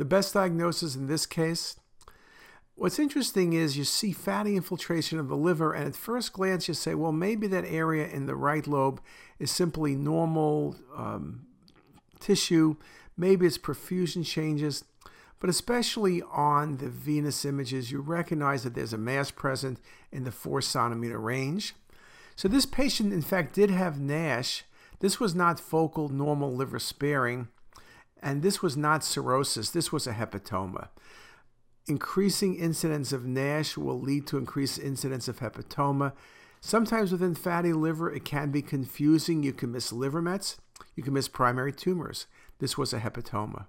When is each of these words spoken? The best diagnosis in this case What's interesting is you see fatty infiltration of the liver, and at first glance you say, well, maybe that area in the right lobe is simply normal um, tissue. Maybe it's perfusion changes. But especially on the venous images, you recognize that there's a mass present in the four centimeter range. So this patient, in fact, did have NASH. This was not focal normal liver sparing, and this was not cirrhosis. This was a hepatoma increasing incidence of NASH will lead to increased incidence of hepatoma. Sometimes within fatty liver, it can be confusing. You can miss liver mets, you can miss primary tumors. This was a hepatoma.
The 0.00 0.06
best 0.06 0.32
diagnosis 0.32 0.96
in 0.96 1.08
this 1.08 1.26
case 1.26 1.76
What's 2.74 2.98
interesting 2.98 3.52
is 3.52 3.76
you 3.76 3.84
see 3.84 4.12
fatty 4.12 4.56
infiltration 4.56 5.18
of 5.18 5.28
the 5.28 5.36
liver, 5.36 5.74
and 5.74 5.86
at 5.86 5.94
first 5.94 6.32
glance 6.32 6.66
you 6.66 6.72
say, 6.72 6.94
well, 6.94 7.12
maybe 7.12 7.46
that 7.48 7.66
area 7.66 8.08
in 8.08 8.24
the 8.24 8.34
right 8.34 8.66
lobe 8.66 9.02
is 9.38 9.50
simply 9.50 9.94
normal 9.94 10.76
um, 10.96 11.42
tissue. 12.18 12.76
Maybe 13.18 13.44
it's 13.44 13.58
perfusion 13.58 14.24
changes. 14.24 14.82
But 15.40 15.50
especially 15.50 16.22
on 16.22 16.78
the 16.78 16.88
venous 16.88 17.44
images, 17.44 17.92
you 17.92 18.00
recognize 18.00 18.62
that 18.62 18.74
there's 18.74 18.94
a 18.94 18.98
mass 18.98 19.30
present 19.30 19.78
in 20.10 20.24
the 20.24 20.32
four 20.32 20.62
centimeter 20.62 21.20
range. 21.20 21.74
So 22.36 22.48
this 22.48 22.64
patient, 22.64 23.12
in 23.12 23.20
fact, 23.20 23.54
did 23.54 23.68
have 23.68 24.00
NASH. 24.00 24.64
This 25.00 25.20
was 25.20 25.34
not 25.34 25.60
focal 25.60 26.08
normal 26.08 26.56
liver 26.56 26.78
sparing, 26.78 27.48
and 28.20 28.42
this 28.42 28.62
was 28.62 28.76
not 28.76 29.04
cirrhosis. 29.04 29.70
This 29.70 29.90
was 29.90 30.06
a 30.06 30.12
hepatoma 30.12 30.88
increasing 31.90 32.54
incidence 32.54 33.12
of 33.12 33.26
NASH 33.26 33.76
will 33.76 34.00
lead 34.00 34.26
to 34.28 34.38
increased 34.38 34.78
incidence 34.78 35.28
of 35.28 35.40
hepatoma. 35.40 36.12
Sometimes 36.60 37.12
within 37.12 37.34
fatty 37.34 37.72
liver, 37.72 38.10
it 38.10 38.24
can 38.24 38.50
be 38.50 38.62
confusing. 38.62 39.42
You 39.42 39.52
can 39.52 39.72
miss 39.72 39.92
liver 39.92 40.22
mets, 40.22 40.58
you 40.94 41.02
can 41.02 41.12
miss 41.12 41.28
primary 41.28 41.72
tumors. 41.72 42.26
This 42.58 42.78
was 42.78 42.92
a 42.92 43.00
hepatoma. 43.00 43.66